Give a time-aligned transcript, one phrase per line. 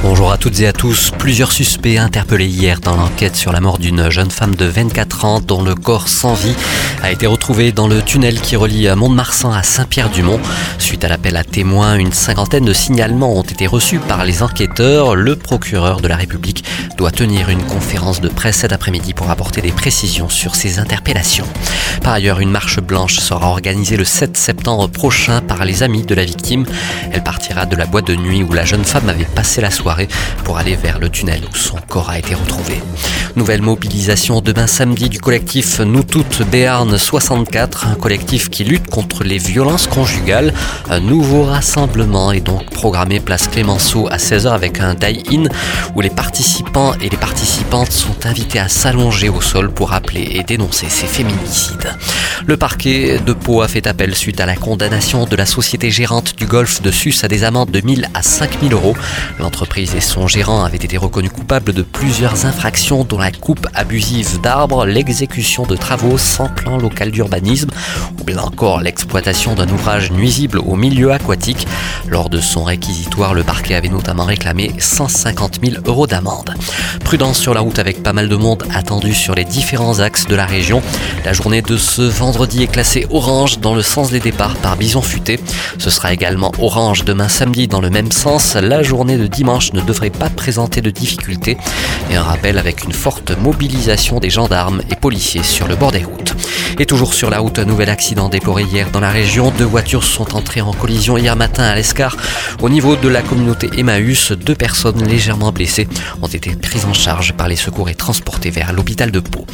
[0.00, 1.10] Bonjour à toutes et à tous.
[1.18, 5.40] Plusieurs suspects interpellés hier dans l'enquête sur la mort d'une jeune femme de 24 ans
[5.40, 6.54] dont le corps sans vie
[7.02, 10.38] a été retrouvé dans le tunnel qui relie Mont-de-Marsan à Saint-Pierre-du-Mont.
[10.78, 15.16] Suite à l'appel à témoins, une cinquantaine de signalements ont été reçus par les enquêteurs.
[15.16, 16.64] Le procureur de la République
[16.96, 21.46] doit tenir une conférence de presse cet après-midi pour apporter des précisions sur ces interpellations.
[22.02, 26.14] Par ailleurs, une marche blanche sera organisée le 7 septembre prochain par les amis de
[26.14, 26.66] la victime.
[27.10, 29.87] Elle partira de la boîte de nuit où la jeune femme avait passé la soirée
[30.44, 32.80] pour aller vers le tunnel où son corps a été retrouvé.
[33.36, 39.22] Nouvelle mobilisation demain samedi du collectif Nous Toutes Béarn 64, un collectif qui lutte contre
[39.22, 40.52] les violences conjugales.
[40.90, 45.44] Un nouveau rassemblement est donc programmé place Clémenceau à 16h avec un die-in
[45.94, 50.42] où les participants et les participantes sont invités à s'allonger au sol pour appeler et
[50.42, 51.94] dénoncer ces féminicides.
[52.46, 56.36] Le parquet de Pau a fait appel suite à la condamnation de la société gérante
[56.36, 58.96] du golfe de Sus à des amendes de 1000 à 5000 euros.
[59.38, 64.40] L'entreprise et son gérant avaient été reconnus coupables de plusieurs infractions dont la coupe abusive
[64.40, 67.70] d'arbres, l'exécution de travaux sans plan local d'urbanisme
[68.20, 71.68] ou bien encore l'exploitation d'un ouvrage nuisible au milieu aquatique.
[72.08, 76.54] Lors de son réquisitoire, le parquet avait notamment réclamé 150 000 euros d'amende.
[77.04, 80.34] Prudence sur la route avec pas mal de monde attendu sur les différents axes de
[80.34, 80.82] la région.
[81.24, 85.02] La journée de ce vendredi est classée orange dans le sens des départs par Bison
[85.02, 85.38] Futé.
[85.78, 88.54] Ce sera également orange demain samedi dans le même sens.
[88.56, 91.56] La journée de dimanche ne devrait pas présenter de difficultés.
[92.10, 96.04] Et un rappel avec une forte mobilisation des gendarmes et policiers sur le bord des
[96.04, 96.34] routes.
[96.78, 99.52] Et toujours sur la route, un nouvel accident déploré hier dans la région.
[99.58, 102.16] Deux voitures sont entrées en collision hier matin à l'Escar.
[102.60, 105.88] Au niveau de la communauté Emmaüs, deux personnes légèrement blessées
[106.22, 109.46] ont été prises en charge par les secours et transportées vers l'hôpital de Pau.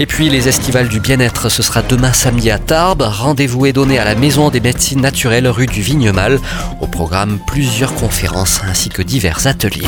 [0.00, 3.02] Et puis les estivales du bien-être, ce sera demain samedi à Tarbes.
[3.02, 6.40] Rendez-vous est donné à la Maison des médecines naturelles rue du Vignemal.
[6.80, 9.86] Au programme, plusieurs conférences ainsi que divers ateliers.